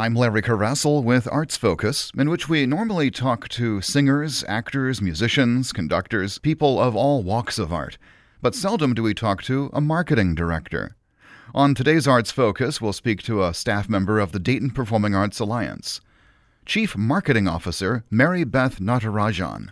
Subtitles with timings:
[0.00, 5.72] I'm Larry Coressel with Arts Focus, in which we normally talk to singers, actors, musicians,
[5.74, 7.98] conductors, people of all walks of art.
[8.40, 10.96] But seldom do we talk to a marketing director.
[11.54, 15.38] On today's Arts Focus, we'll speak to a staff member of the Dayton Performing Arts
[15.38, 16.00] Alliance.
[16.64, 19.68] Chief Marketing Officer Mary Beth Natarajan.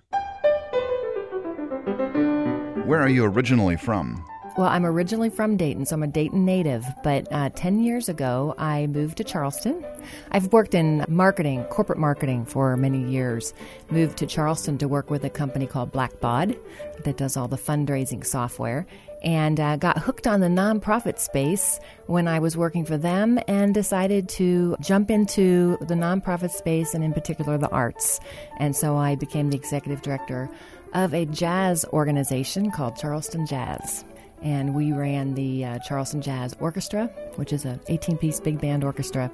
[2.84, 4.22] Where are you originally from?
[4.58, 6.84] Well, I'm originally from Dayton, so I'm a Dayton native.
[7.04, 9.86] But uh, 10 years ago, I moved to Charleston.
[10.32, 13.54] I've worked in marketing, corporate marketing for many years.
[13.88, 16.58] Moved to Charleston to work with a company called Blackbaud
[17.04, 18.84] that does all the fundraising software.
[19.22, 23.72] And uh, got hooked on the nonprofit space when I was working for them and
[23.72, 28.18] decided to jump into the nonprofit space and, in particular, the arts.
[28.58, 30.50] And so I became the executive director
[30.94, 34.04] of a jazz organization called Charleston Jazz
[34.42, 37.06] and we ran the uh, Charleston Jazz Orchestra,
[37.36, 39.30] which is a 18-piece big band orchestra,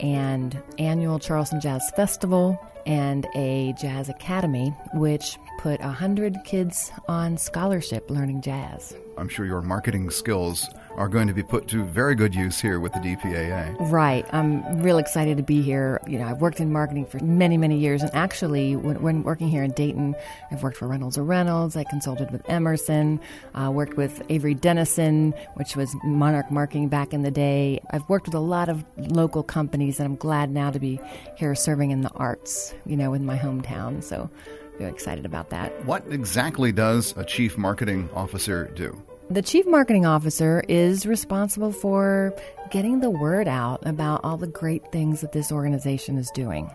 [0.00, 8.08] and annual Charleston Jazz Festival and a jazz academy, which put 100 kids on scholarship
[8.08, 8.94] learning jazz.
[9.18, 12.80] I'm sure your marketing skills are going to be put to very good use here
[12.80, 13.76] with the DPAA.
[13.90, 14.26] Right.
[14.32, 16.00] I'm real excited to be here.
[16.06, 19.48] You know, I've worked in marketing for many, many years, and actually, when, when working
[19.48, 20.14] here in Dayton,
[20.50, 21.76] I've worked for Reynolds and Reynolds.
[21.76, 23.20] I consulted with Emerson,
[23.54, 27.80] uh, worked with Avery Dennison, which was Monarch Marketing back in the day.
[27.90, 31.00] I've worked with a lot of local companies, and I'm glad now to be
[31.36, 32.74] here serving in the arts.
[32.84, 34.02] You know, in my hometown.
[34.02, 34.30] So
[34.78, 35.72] very excited about that.
[35.84, 39.00] What exactly does a chief marketing officer do?
[39.28, 42.32] The chief marketing officer is responsible for
[42.70, 46.70] getting the word out about all the great things that this organization is doing.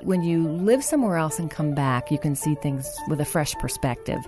[0.00, 3.54] When you live somewhere else and come back, you can see things with a fresh
[3.54, 4.18] perspective.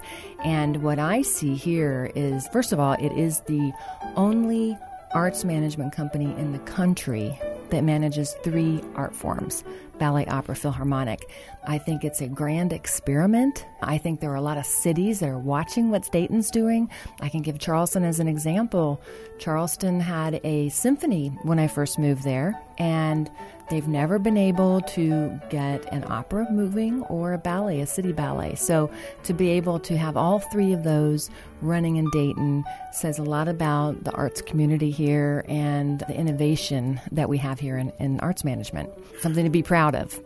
[0.45, 3.73] And what I see here is, first of all, it is the
[4.15, 4.79] only
[5.13, 7.37] arts management company in the country
[7.71, 9.65] that manages three art forms
[9.99, 11.31] ballet, opera, philharmonic.
[11.67, 13.65] I think it's a grand experiment.
[13.83, 16.91] I think there are a lot of cities that are watching what Dayton's doing.
[17.21, 19.01] I can give Charleston as an example.
[19.39, 23.31] Charleston had a symphony when I first moved there, and
[23.71, 28.57] They've never been able to get an opera moving or a ballet, a city ballet.
[28.57, 28.91] So
[29.25, 31.31] to be able to have all three of those
[31.63, 37.29] running in Dayton says a lot about the arts community here and the innovation that
[37.29, 38.91] we have here in, in arts management.
[39.21, 40.21] Something to be proud of.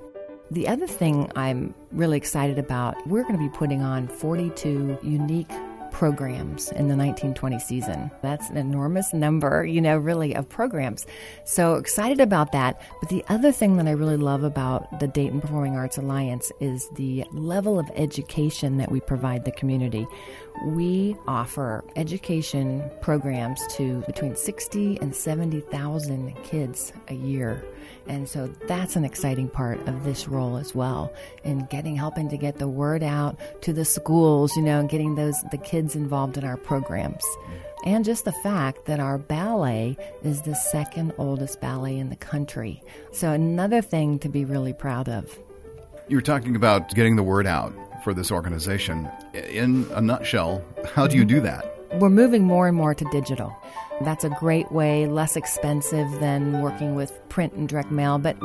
[0.50, 5.50] The other thing I'm really excited about, we're going to be putting on 42 unique
[5.91, 8.10] programs in the 1920 season.
[8.22, 11.06] That's an enormous number, you know, really, of programs.
[11.44, 12.81] So excited about that.
[13.00, 16.88] But the other thing that I really love about the Dayton Performing Arts Alliance is
[16.97, 20.06] the level of education that we provide the community.
[20.66, 27.62] We offer education programs to between 60 and 70,000 kids a year.
[28.09, 31.12] And so that's an exciting part of this role as well
[31.44, 35.15] in getting helping to get the word out to the schools, you know, and getting
[35.15, 37.25] those the kids involved in our programs.
[37.84, 42.83] And just the fact that our ballet is the second oldest ballet in the country.
[43.12, 45.38] So another thing to be really proud of.
[46.09, 47.72] You were talking about getting the word out
[48.03, 49.09] for this organization.
[49.34, 50.62] In a nutshell,
[50.94, 51.67] how do you do that?
[51.94, 53.56] We're moving more and more to digital.
[54.01, 58.19] That's a great way, less expensive than working with print and direct mail.
[58.19, 58.37] But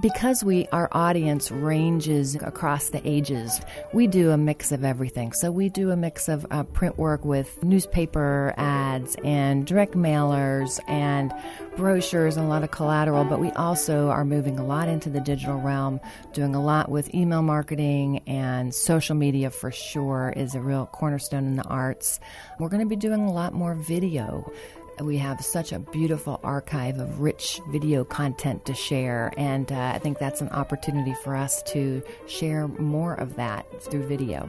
[0.00, 3.60] because we our audience ranges across the ages,
[3.92, 5.32] we do a mix of everything.
[5.32, 10.80] So we do a mix of uh, print work with newspaper ads and direct mailers
[10.88, 11.32] and
[11.76, 13.24] brochures and a lot of collateral.
[13.24, 16.00] But we also are moving a lot into the digital realm,
[16.32, 21.46] doing a lot with email marketing and social media for sure is a real cornerstone
[21.46, 22.18] in the arts.
[22.58, 24.52] We're going to be doing a lot more video.
[25.00, 29.98] We have such a beautiful archive of rich video content to share, and uh, I
[29.98, 34.46] think that's an opportunity for us to share more of that through video.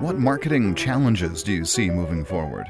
[0.00, 2.66] What marketing challenges do you see moving forward?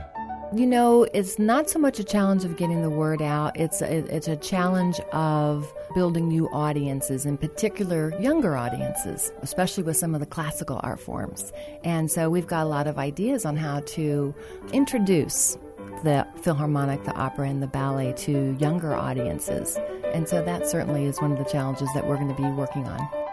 [0.54, 3.54] You know, it's not so much a challenge of getting the word out.
[3.60, 9.98] It's a, it's a challenge of building new audiences, in particular younger audiences, especially with
[9.98, 11.52] some of the classical art forms.
[11.84, 14.34] And so we've got a lot of ideas on how to
[14.72, 15.58] introduce
[16.02, 19.76] the Philharmonic, the opera, and the ballet to younger audiences.
[20.14, 22.86] And so that certainly is one of the challenges that we're going to be working
[22.86, 23.27] on.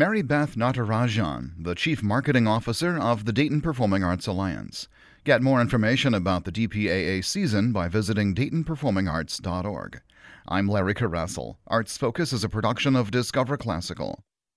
[0.00, 4.88] Mary Beth Natarajan, the Chief Marketing Officer of the Dayton Performing Arts Alliance.
[5.24, 10.00] Get more information about the DPAA season by visiting DaytonPerformingArts.org.
[10.48, 11.58] I'm Larry Coressel.
[11.66, 14.24] Arts Focus is a production of Discover Classical.